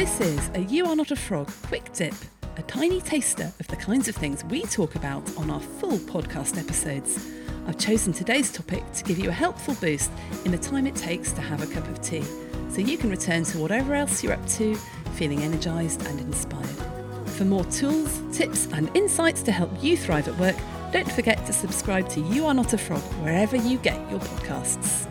[0.00, 2.14] This is a You Are Not a Frog quick dip,
[2.56, 6.58] a tiny taster of the kinds of things we talk about on our full podcast
[6.58, 7.28] episodes.
[7.66, 10.10] I've chosen today's topic to give you a helpful boost
[10.46, 12.24] in the time it takes to have a cup of tea,
[12.70, 14.74] so you can return to whatever else you're up to,
[15.16, 17.28] feeling energised and inspired.
[17.32, 20.56] For more tools, tips, and insights to help you thrive at work,
[20.94, 25.06] don't forget to subscribe to You Are Not a Frog wherever you get your podcasts.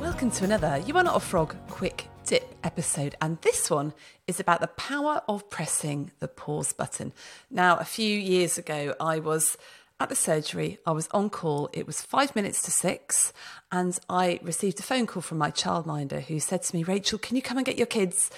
[0.00, 2.08] Welcome to another You Are Not a Frog quick
[2.64, 3.92] episode, and this one
[4.26, 7.12] is about the power of pressing the pause button.
[7.50, 9.56] Now, a few years ago, I was
[10.00, 13.32] at the surgery, I was on call, it was five minutes to six,
[13.72, 17.36] and I received a phone call from my childminder who said to me, Rachel, can
[17.36, 18.30] you come and get your kids?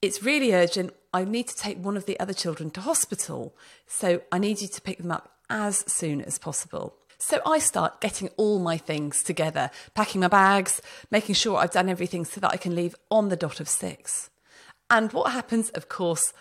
[0.00, 0.94] It's really urgent.
[1.12, 3.54] I need to take one of the other children to hospital,
[3.86, 6.94] so I need you to pick them up as soon as possible.
[7.18, 11.88] So I start getting all my things together, packing my bags, making sure I've done
[11.88, 14.30] everything so that I can leave on the dot of six.
[14.88, 16.32] And what happens, of course,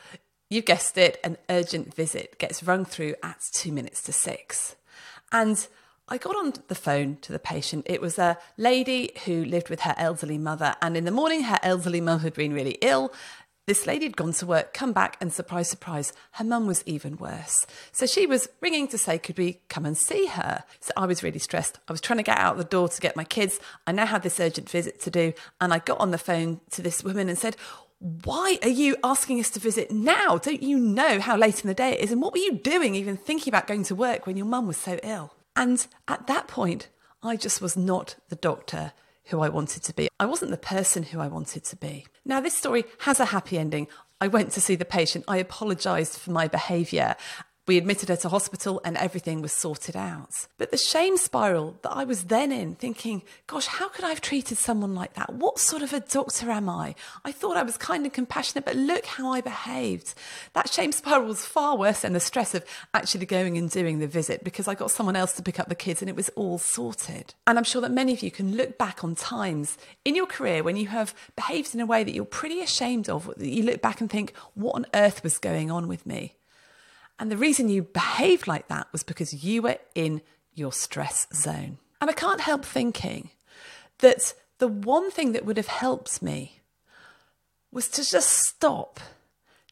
[0.50, 4.76] you guessed it, an urgent visit gets rung through at two minutes to six.
[5.32, 5.68] And
[6.08, 7.86] I got on the phone to the patient.
[7.90, 11.60] It was a lady who lived with her elderly mother, and in the morning, her
[11.64, 13.12] elderly mum had been really ill.
[13.68, 17.18] This lady had gone to work, come back, and surprise, surprise, her mum was even
[17.18, 17.68] worse.
[17.92, 20.64] So she was ringing to say, Could we come and see her?
[20.80, 21.78] So I was really stressed.
[21.86, 23.60] I was trying to get out the door to get my kids.
[23.86, 25.34] I now had this urgent visit to do.
[25.60, 27.58] And I got on the phone to this woman and said,
[28.00, 30.38] why are you asking us to visit now?
[30.38, 32.12] Don't you know how late in the day it is?
[32.12, 34.78] And what were you doing even thinking about going to work when your mum was
[34.78, 35.34] so ill?
[35.56, 36.88] And at that point,
[37.24, 38.94] I just was not the doctor
[39.30, 40.10] who I wanted to be.
[40.20, 42.06] I wasn't the person who I wanted to be.
[42.26, 43.88] Now, this story has a happy ending.
[44.20, 45.26] I went to see the patient.
[45.28, 47.16] I apologised for my behaviour
[47.68, 50.48] we admitted her to hospital and everything was sorted out.
[50.58, 54.22] But the shame spiral that I was then in, thinking, gosh, how could I have
[54.22, 55.34] treated someone like that?
[55.34, 56.96] What sort of a doctor am I?
[57.26, 60.14] I thought I was kind and compassionate, but look how I behaved.
[60.54, 64.08] That shame spiral was far worse than the stress of actually going and doing the
[64.08, 66.58] visit because I got someone else to pick up the kids and it was all
[66.58, 67.34] sorted.
[67.46, 70.64] And I'm sure that many of you can look back on times in your career
[70.64, 73.26] when you have behaved in a way that you're pretty ashamed of.
[73.38, 76.36] that You look back and think, what on earth was going on with me?
[77.20, 80.22] And the reason you behaved like that was because you were in
[80.54, 81.78] your stress zone.
[82.00, 83.32] And I can't help thinking
[84.00, 86.62] that the one thing that would have helped me
[87.72, 89.00] was to just stop,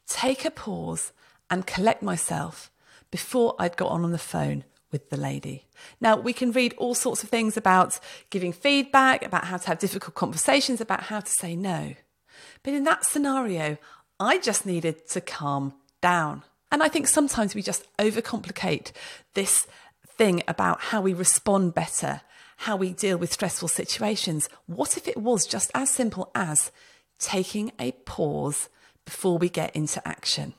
[0.07, 1.11] take a pause,
[1.49, 2.71] and collect myself
[3.11, 5.65] before I'd got on on the phone with the lady.
[6.01, 9.79] Now, we can read all sorts of things about giving feedback, about how to have
[9.79, 11.95] difficult conversations, about how to say no.
[12.63, 13.77] But in that scenario,
[14.19, 16.43] I just needed to calm down.
[16.71, 18.91] And I think sometimes we just overcomplicate
[19.33, 19.67] this
[20.05, 22.21] thing about how we respond better,
[22.57, 24.49] how we deal with stressful situations.
[24.65, 26.71] What if it was just as simple as
[27.19, 28.69] taking a pause
[29.05, 30.53] before we get into action?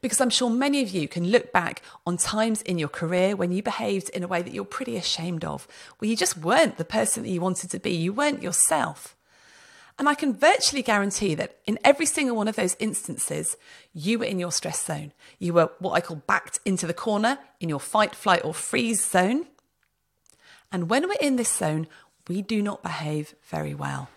[0.00, 3.52] Because I'm sure many of you can look back on times in your career when
[3.52, 6.84] you behaved in a way that you're pretty ashamed of, where you just weren't the
[6.84, 9.15] person that you wanted to be, you weren't yourself.
[9.98, 13.56] And I can virtually guarantee that in every single one of those instances,
[13.94, 15.12] you were in your stress zone.
[15.38, 19.02] You were what I call backed into the corner in your fight, flight, or freeze
[19.02, 19.46] zone.
[20.70, 21.86] And when we're in this zone,
[22.28, 24.10] we do not behave very well.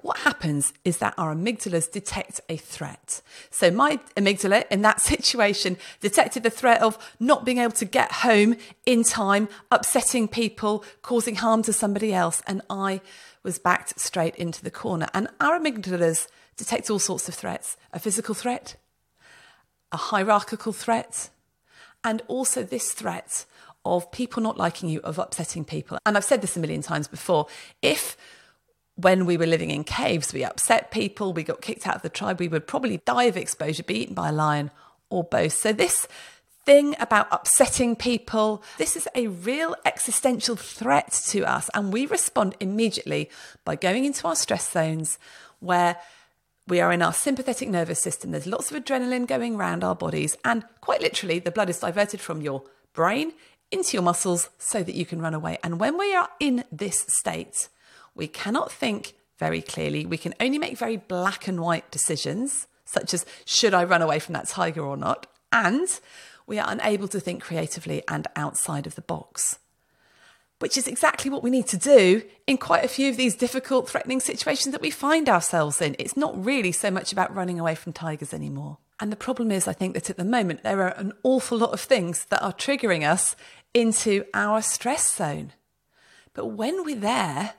[0.00, 3.22] What happens is that our amygdalas detect a threat.
[3.50, 8.12] So, my amygdala in that situation detected the threat of not being able to get
[8.12, 12.40] home in time, upsetting people, causing harm to somebody else.
[12.46, 13.00] And I
[13.46, 15.06] was backed straight into the corner.
[15.14, 16.26] And our amygdalas
[16.56, 18.76] detect all sorts of threats a physical threat,
[19.92, 21.30] a hierarchical threat,
[22.04, 23.46] and also this threat
[23.84, 25.96] of people not liking you, of upsetting people.
[26.04, 27.46] And I've said this a million times before.
[27.80, 28.16] If
[28.96, 32.08] when we were living in caves, we upset people, we got kicked out of the
[32.08, 34.72] tribe, we would probably die of exposure, be eaten by a lion,
[35.08, 35.52] or both.
[35.52, 36.08] So, this
[36.66, 38.62] thing about upsetting people.
[38.76, 43.30] This is a real existential threat to us, and we respond immediately
[43.64, 45.18] by going into our stress zones
[45.60, 45.96] where
[46.66, 48.32] we are in our sympathetic nervous system.
[48.32, 52.20] There's lots of adrenaline going around our bodies, and quite literally, the blood is diverted
[52.20, 53.32] from your brain
[53.70, 55.58] into your muscles so that you can run away.
[55.62, 57.68] And when we are in this state,
[58.14, 60.06] we cannot think very clearly.
[60.06, 64.18] We can only make very black and white decisions, such as should I run away
[64.18, 65.26] from that tiger or not?
[65.52, 65.88] And
[66.46, 69.58] we are unable to think creatively and outside of the box.
[70.58, 73.88] Which is exactly what we need to do in quite a few of these difficult,
[73.90, 75.96] threatening situations that we find ourselves in.
[75.98, 78.78] It's not really so much about running away from tigers anymore.
[78.98, 81.72] And the problem is, I think that at the moment, there are an awful lot
[81.72, 83.36] of things that are triggering us
[83.74, 85.52] into our stress zone.
[86.32, 87.54] But when we're there,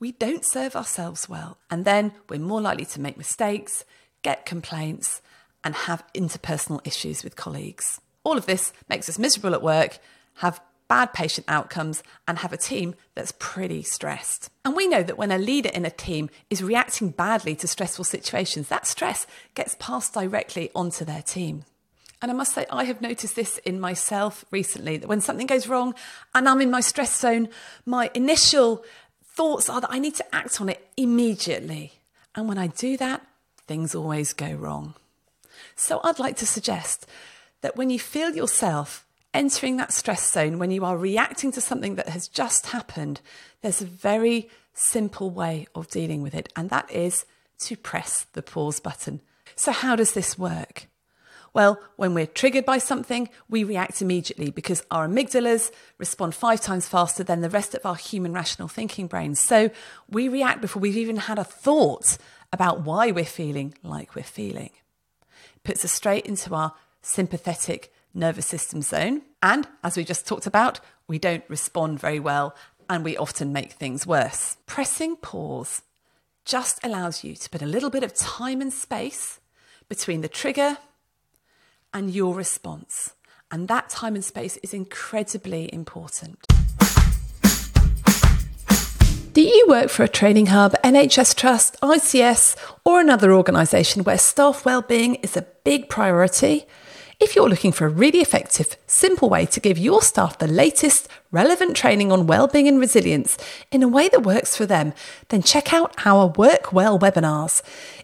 [0.00, 1.58] we don't serve ourselves well.
[1.70, 3.84] And then we're more likely to make mistakes,
[4.22, 5.22] get complaints,
[5.64, 8.00] and have interpersonal issues with colleagues.
[8.24, 9.98] All of this makes us miserable at work,
[10.36, 14.50] have bad patient outcomes, and have a team that's pretty stressed.
[14.64, 18.04] And we know that when a leader in a team is reacting badly to stressful
[18.04, 21.64] situations, that stress gets passed directly onto their team.
[22.20, 25.68] And I must say, I have noticed this in myself recently that when something goes
[25.68, 25.94] wrong
[26.34, 27.48] and I'm in my stress zone,
[27.86, 28.84] my initial
[29.24, 31.92] thoughts are that I need to act on it immediately.
[32.34, 33.26] And when I do that,
[33.66, 34.94] things always go wrong.
[35.80, 37.06] So I'd like to suggest
[37.62, 41.94] that when you feel yourself entering that stress zone, when you are reacting to something
[41.94, 43.22] that has just happened,
[43.62, 47.24] there's a very simple way of dealing with it, and that is
[47.60, 49.22] to press the pause button.
[49.56, 50.86] So, how does this work?
[51.54, 56.88] Well, when we're triggered by something, we react immediately because our amygdalas respond five times
[56.88, 59.40] faster than the rest of our human rational thinking brains.
[59.40, 59.70] So
[60.10, 62.18] we react before we've even had a thought
[62.52, 64.70] about why we're feeling like we're feeling.
[65.64, 69.22] Puts us straight into our sympathetic nervous system zone.
[69.42, 72.54] And as we just talked about, we don't respond very well
[72.88, 74.56] and we often make things worse.
[74.66, 75.82] Pressing pause
[76.44, 79.40] just allows you to put a little bit of time and space
[79.88, 80.78] between the trigger
[81.94, 83.14] and your response.
[83.50, 86.46] And that time and space is incredibly important.
[89.32, 94.64] Do you work for a training hub, NHS Trust, ICS, or another organisation where staff
[94.64, 96.66] wellbeing is a big priority?
[97.20, 101.06] If you're looking for a really effective, simple way to give your staff the latest
[101.30, 103.36] relevant training on wellbeing and resilience
[103.70, 104.94] in a way that works for them,
[105.28, 107.60] then check out our Work Well webinars.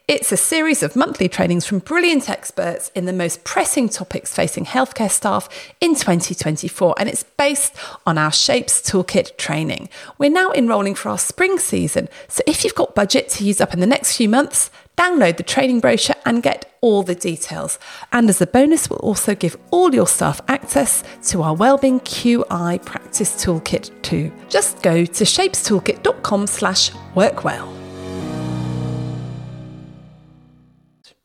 [0.06, 4.66] It's a series of monthly trainings from brilliant experts in the most pressing topics facing
[4.66, 5.48] healthcare staff
[5.80, 7.74] in 2024, and it's based
[8.04, 9.88] on our Shapes Toolkit training.
[10.18, 13.72] We're now enrolling for our spring season, so if you've got budget to use up
[13.72, 17.80] in the next few months, download the training brochure and get all the details.
[18.12, 22.84] And as a bonus, we'll also give all your staff access to our Wellbeing QI
[22.84, 24.30] Practice Toolkit too.
[24.48, 27.72] Just go to shapestoolkit.com slash workwell.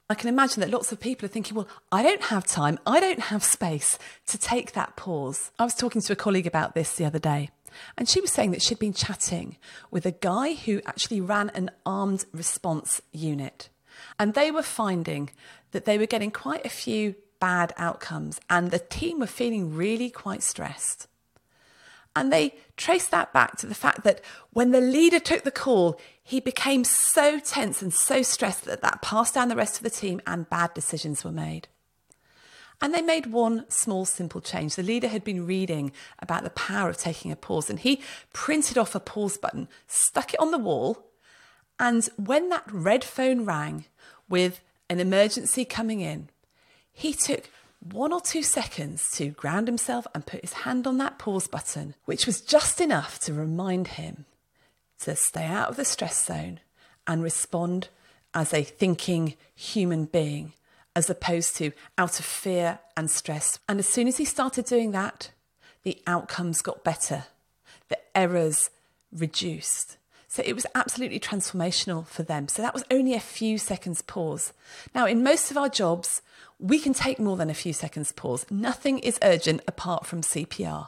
[0.10, 3.00] I can imagine that lots of people are thinking, well, I don't have time, I
[3.00, 3.98] don't have space
[4.28, 5.52] to take that pause.
[5.58, 7.50] I was talking to a colleague about this the other day,
[7.98, 9.58] and she was saying that she'd been chatting
[9.90, 13.70] with a guy who actually ran an armed response unit.
[14.20, 15.30] And they were finding
[15.72, 20.10] that they were getting quite a few bad outcomes, and the team were feeling really
[20.10, 21.08] quite stressed.
[22.16, 24.22] And they traced that back to the fact that
[24.52, 29.02] when the leader took the call, he became so tense and so stressed that that
[29.02, 31.68] passed down the rest of the team and bad decisions were made.
[32.82, 34.76] And they made one small, simple change.
[34.76, 38.02] The leader had been reading about the power of taking a pause, and he
[38.34, 41.11] printed off a pause button, stuck it on the wall,
[41.82, 43.86] and when that red phone rang
[44.30, 46.30] with an emergency coming in,
[46.94, 47.50] he took
[47.80, 51.96] one or two seconds to ground himself and put his hand on that pause button,
[52.06, 54.26] which was just enough to remind him
[55.00, 56.60] to stay out of the stress zone
[57.08, 57.90] and respond
[58.36, 60.54] as a thinking human being,
[60.96, 63.58] as opposed to out of fear and stress.
[63.68, 65.32] And as soon as he started doing that,
[65.82, 67.24] the outcomes got better,
[67.90, 68.70] the errors
[69.12, 69.98] reduced.
[70.32, 72.48] So it was absolutely transformational for them.
[72.48, 74.54] So that was only a few seconds pause.
[74.96, 76.22] Now, in most of our jobs,
[76.58, 78.46] we can take more than a few seconds pause.
[78.50, 80.88] Nothing is urgent apart from CPR.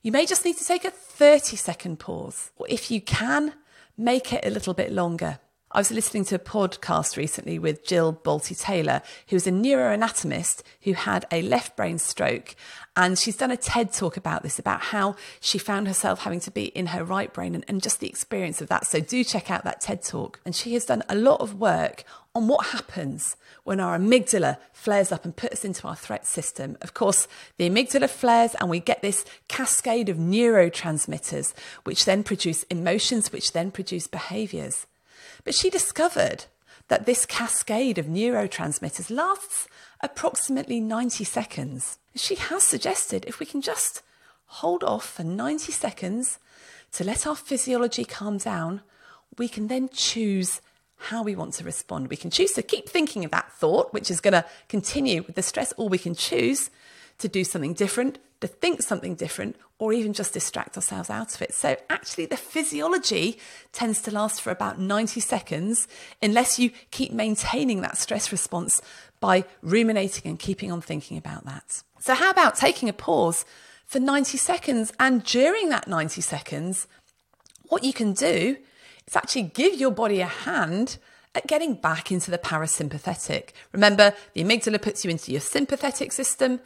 [0.00, 3.52] You may just need to take a 30 second pause, or if you can,
[3.98, 5.40] make it a little bit longer.
[5.74, 10.92] I was listening to a podcast recently with Jill Bolte Taylor, who's a neuroanatomist who
[10.92, 12.54] had a left brain stroke.
[12.94, 16.52] And she's done a TED talk about this, about how she found herself having to
[16.52, 18.86] be in her right brain and, and just the experience of that.
[18.86, 20.38] So do check out that TED talk.
[20.44, 22.04] And she has done a lot of work
[22.36, 26.78] on what happens when our amygdala flares up and puts us into our threat system.
[26.82, 27.26] Of course,
[27.56, 31.52] the amygdala flares and we get this cascade of neurotransmitters,
[31.82, 34.86] which then produce emotions, which then produce behaviors.
[35.42, 36.44] But she discovered
[36.88, 39.66] that this cascade of neurotransmitters lasts
[40.00, 41.98] approximately 90 seconds.
[42.14, 44.02] She has suggested if we can just
[44.46, 46.38] hold off for 90 seconds
[46.92, 48.82] to let our physiology calm down,
[49.36, 50.60] we can then choose
[50.96, 52.08] how we want to respond.
[52.08, 55.34] We can choose to keep thinking of that thought, which is going to continue with
[55.34, 56.70] the stress, or we can choose
[57.18, 61.42] to do something different, to think something different, or even just distract ourselves out of
[61.42, 61.54] it.
[61.54, 63.38] So, actually, the physiology
[63.72, 65.88] tends to last for about 90 seconds
[66.22, 68.80] unless you keep maintaining that stress response
[69.20, 71.82] by ruminating and keeping on thinking about that.
[72.00, 73.44] So, how about taking a pause
[73.86, 74.92] for 90 seconds?
[75.00, 76.86] And during that 90 seconds,
[77.68, 78.56] what you can do
[79.06, 80.98] is actually give your body a hand
[81.34, 83.50] at getting back into the parasympathetic.
[83.72, 86.60] Remember, the amygdala puts you into your sympathetic system.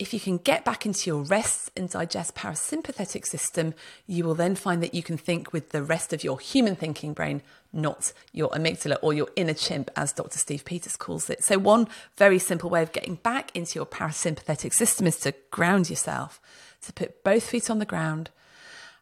[0.00, 3.74] If you can get back into your rest and digest parasympathetic system,
[4.06, 7.12] you will then find that you can think with the rest of your human thinking
[7.12, 10.38] brain, not your amygdala or your inner chimp, as Dr.
[10.38, 11.44] Steve Peters calls it.
[11.44, 15.90] So, one very simple way of getting back into your parasympathetic system is to ground
[15.90, 16.40] yourself,
[16.86, 18.30] to put both feet on the ground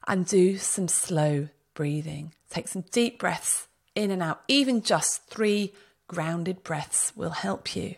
[0.09, 2.33] and do some slow breathing.
[2.50, 4.43] Take some deep breaths in and out.
[4.49, 5.75] Even just three
[6.09, 7.95] grounded breaths will help you.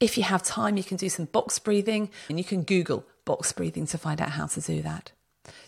[0.00, 3.52] If you have time, you can do some box breathing and you can Google box
[3.52, 5.12] breathing to find out how to do that.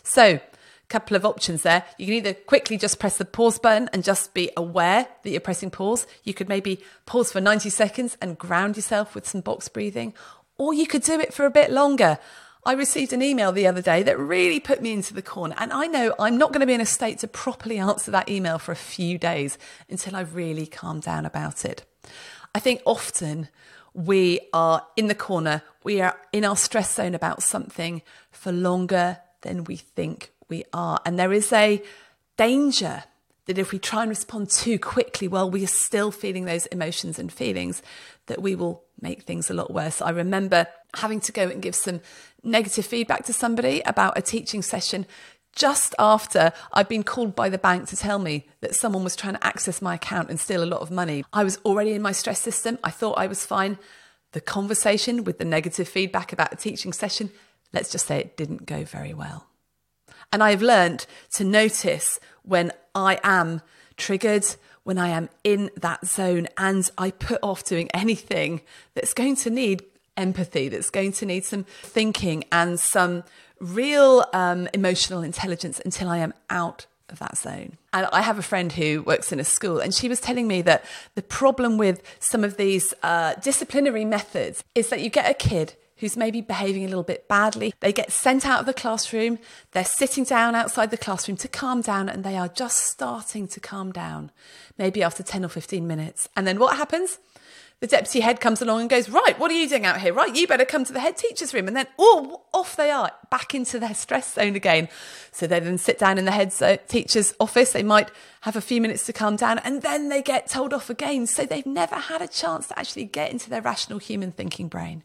[0.03, 0.41] So, a
[0.89, 1.85] couple of options there.
[1.99, 5.41] You can either quickly just press the pause button and just be aware that you're
[5.41, 6.07] pressing pause.
[6.25, 10.15] You could maybe pause for 90 seconds and ground yourself with some box breathing,
[10.57, 12.19] or you could do it for a bit longer.
[12.65, 15.55] I received an email the other day that really put me into the corner.
[15.59, 18.29] And I know I'm not going to be in a state to properly answer that
[18.29, 19.57] email for a few days
[19.89, 21.85] until I really calm down about it.
[22.55, 23.49] I think often
[23.99, 28.01] we are in the corner, we are in our stress zone about something
[28.31, 31.01] for longer than we think we are.
[31.05, 31.83] And there is a
[32.37, 33.03] danger
[33.47, 37.19] that if we try and respond too quickly while we are still feeling those emotions
[37.19, 37.83] and feelings,
[38.27, 40.01] that we will make things a lot worse.
[40.01, 42.01] I remember having to go and give some
[42.45, 45.07] negative feedback to somebody about a teaching session
[45.59, 49.35] just after I'd been called by the bank to tell me that someone was trying
[49.35, 51.25] to access my account and steal a lot of money.
[51.33, 52.79] I was already in my stress system.
[52.85, 53.77] I thought I was fine.
[54.33, 57.31] The conversation with the negative feedback about a teaching session,
[57.73, 59.47] let's just say it didn't go very well.
[60.33, 63.61] And I've learned to notice when I am
[63.97, 64.47] triggered,
[64.85, 68.61] when I am in that zone, and I put off doing anything
[68.95, 69.83] that's going to need
[70.17, 73.25] empathy, that's going to need some thinking and some
[73.61, 77.79] real um, emotional intelligence until I am out of that zone.
[77.93, 80.63] And I have a friend who works in a school, and she was telling me
[80.63, 80.85] that
[81.15, 85.75] the problem with some of these uh, disciplinary methods is that you get a kid
[85.99, 87.75] who's maybe behaving a little bit badly.
[87.81, 89.39] They get sent out of the classroom,
[89.73, 93.61] they're sitting down outside the classroom to calm down, and they are just starting to
[93.61, 94.31] calm down,
[94.77, 96.29] maybe after 10 or 15 minutes.
[96.37, 97.19] And then what happens?
[97.81, 100.13] The deputy head comes along and goes, Right, what are you doing out here?
[100.13, 101.69] Right, you better come to the head teacher's room.
[101.69, 104.89] And then, oh, off they are, back into their stress zone again.
[105.31, 106.53] So they then sit down in the head
[106.89, 107.73] teacher's office.
[107.73, 110.91] They might have a few minutes to calm down and then they get told off
[110.91, 111.27] again.
[111.27, 115.05] So they've never had a chance to actually get into their rational human thinking brain.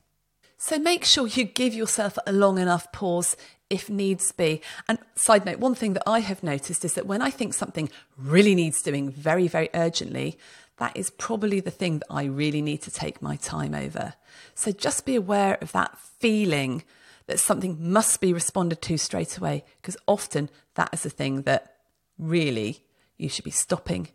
[0.58, 3.36] So make sure you give yourself a long enough pause
[3.70, 4.62] if needs be.
[4.88, 7.90] And side note, one thing that I have noticed is that when I think something
[8.18, 10.38] really needs doing very, very urgently,
[10.78, 14.14] that is probably the thing that I really need to take my time over.
[14.56, 16.84] So just be aware of that feeling
[17.28, 21.76] that something must be responded to straight away, because often that is the thing that
[22.18, 22.84] really
[23.18, 24.10] you should be stopping,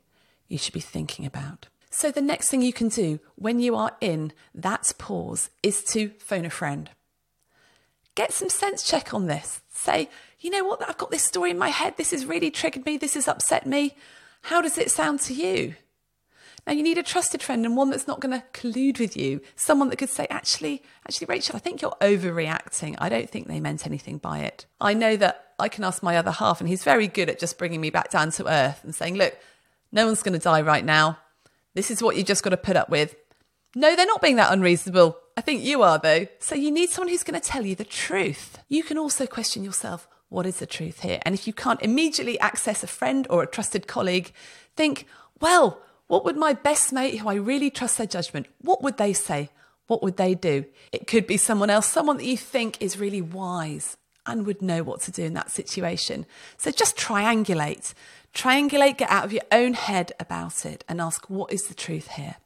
[0.49, 1.69] you should be thinking about.
[1.91, 6.11] So the next thing you can do when you are in that pause is to
[6.19, 6.91] phone a friend.
[8.15, 9.63] Get some sense check on this.
[9.73, 10.11] Say,
[10.41, 11.97] you know what, I've got this story in my head.
[11.97, 12.97] This has really triggered me.
[12.99, 13.97] This has upset me.
[14.43, 15.77] How does it sound to you?
[16.69, 19.41] Now you need a trusted friend and one that's not going to collude with you.
[19.57, 22.95] Someone that could say, actually, actually, Rachel, I think you're overreacting.
[22.99, 24.67] I don't think they meant anything by it.
[24.79, 27.57] I know that I can ask my other half, and he's very good at just
[27.57, 29.35] bringing me back down to earth and saying, look,
[29.93, 31.17] no one's going to die right now.
[31.73, 33.17] This is what you just got to put up with.
[33.75, 35.17] No, they're not being that unreasonable.
[35.39, 36.27] I think you are, though.
[36.39, 38.59] So you need someone who's going to tell you the truth.
[38.69, 41.21] You can also question yourself what is the truth here?
[41.23, 44.33] And if you can't immediately access a friend or a trusted colleague,
[44.77, 45.07] think,
[45.41, 49.13] well, what would my best mate, who I really trust their judgment, what would they
[49.13, 49.51] say?
[49.87, 50.65] What would they do?
[50.93, 53.97] It could be someone else, someone that you think is really wise
[54.27, 56.27] and would know what to do in that situation.
[56.57, 57.95] So just triangulate.
[58.35, 62.09] Triangulate, get out of your own head about it and ask, what is the truth
[62.09, 62.37] here?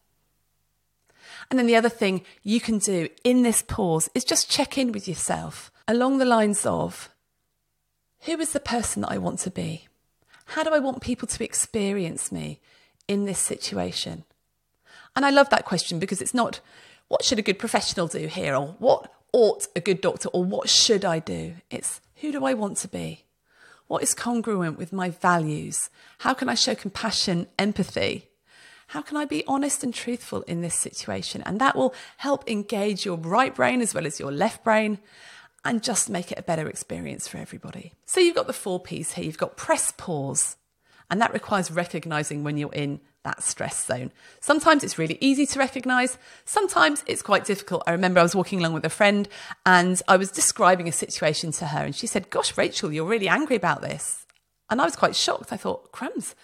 [1.51, 4.93] And then the other thing you can do in this pause is just check in
[4.93, 7.11] with yourself along the lines of
[8.21, 9.89] who is the person that I want to be?
[10.47, 12.61] How do I want people to experience me?
[13.09, 14.25] In this situation?
[15.15, 16.61] And I love that question because it's not
[17.09, 20.69] what should a good professional do here or what ought a good doctor or what
[20.69, 21.55] should I do?
[21.71, 23.25] It's who do I want to be?
[23.87, 25.91] What is congruent with my values?
[26.21, 28.29] How can I show compassion, empathy?
[28.89, 31.43] How can I be honest and truthful in this situation?
[31.43, 34.99] And that will help engage your right brain as well as your left brain
[35.65, 37.93] and just make it a better experience for everybody.
[38.07, 39.25] So you've got the four P's here.
[39.25, 40.57] You've got press pause,
[41.13, 44.11] and that requires recognizing when you're in that stress zone.
[44.41, 46.17] Sometimes it's really easy to recognize,
[46.47, 47.83] sometimes it's quite difficult.
[47.87, 49.29] I remember I was walking along with a friend
[49.67, 53.29] and I was describing a situation to her, and she said, Gosh, Rachel, you're really
[53.29, 54.25] angry about this.
[54.71, 55.53] And I was quite shocked.
[55.53, 56.35] I thought, crumbs,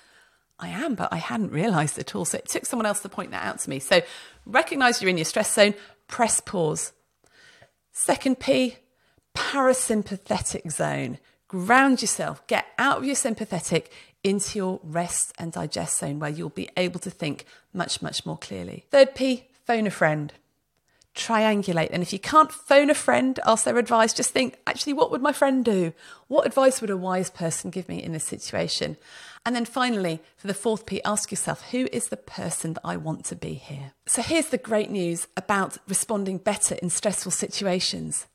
[0.58, 2.26] I am, but I hadn't realized at all.
[2.26, 3.78] So it took someone else to point that out to me.
[3.78, 4.02] So
[4.44, 5.72] recognize you're in your stress zone,
[6.08, 6.92] press pause.
[7.90, 8.76] Second P,
[9.34, 11.18] parasympathetic zone.
[11.48, 13.90] Ground yourself, get out of your sympathetic
[14.24, 18.36] into your rest and digest zone where you'll be able to think much, much more
[18.36, 18.84] clearly.
[18.90, 20.32] Third P, phone a friend
[21.18, 21.90] triangulate.
[21.90, 25.20] And if you can't phone a friend, ask their advice, just think, actually, what would
[25.20, 25.92] my friend do?
[26.28, 28.96] What advice would a wise person give me in this situation?
[29.44, 32.96] And then finally, for the fourth P, ask yourself, who is the person that I
[32.96, 33.92] want to be here?
[34.06, 38.26] So here's the great news about responding better in stressful situations.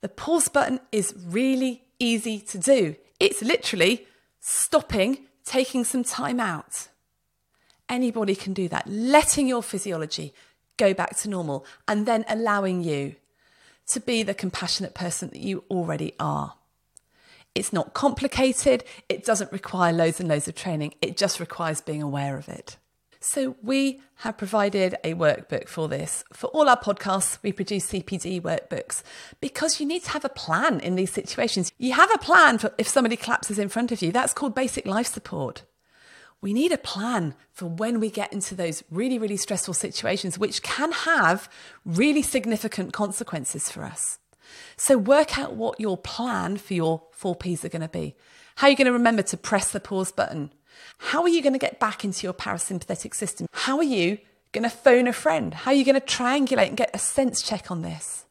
[0.00, 2.96] The pause button is really easy to do.
[3.20, 4.06] It's literally
[4.48, 6.88] stopping, taking some time out.
[7.86, 8.86] Anybody can do that.
[8.86, 10.32] Letting your physiology,
[10.78, 13.16] go back to normal, and then allowing you
[13.88, 16.54] to be the compassionate person that you already are.
[17.54, 22.02] It's not complicated, it doesn't require loads and loads of training, it just requires being
[22.02, 22.78] aware of it.
[23.20, 26.22] So, we have provided a workbook for this.
[26.32, 29.02] For all our podcasts, we produce CPD workbooks
[29.40, 31.72] because you need to have a plan in these situations.
[31.78, 34.86] You have a plan for if somebody collapses in front of you, that's called basic
[34.86, 35.64] life support
[36.40, 40.62] we need a plan for when we get into those really, really stressful situations, which
[40.62, 41.50] can have
[41.84, 44.18] really significant consequences for us.
[44.76, 48.14] So, work out what your plan for your four P's are going to be.
[48.56, 50.52] How are you going to remember to press the pause button?
[50.98, 53.46] How are you going to get back into your parasympathetic system?
[53.52, 54.18] How are you
[54.52, 55.54] going to phone a friend?
[55.54, 58.24] How are you going to triangulate and get a sense check on this?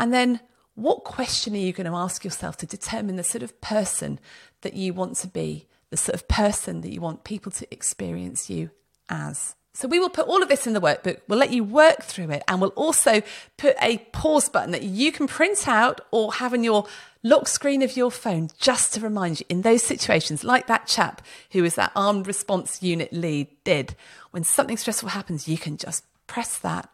[0.00, 0.40] And then,
[0.74, 4.20] what question are you going to ask yourself to determine the sort of person
[4.60, 8.50] that you want to be the sort of person that you want people to experience
[8.50, 8.70] you
[9.08, 9.54] as.
[9.74, 11.20] So we will put all of this in the workbook.
[11.28, 13.22] We'll let you work through it and we'll also
[13.56, 16.86] put a pause button that you can print out or have in your
[17.28, 21.20] lock screen of your phone just to remind you in those situations, like that chap
[21.52, 23.94] who was that armed response unit lead did.
[24.30, 26.88] When something stressful happens, you can just press that,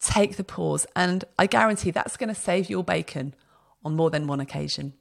[0.00, 3.34] take the pause, and I guarantee that's going to save your bacon
[3.84, 4.92] on more than one occasion.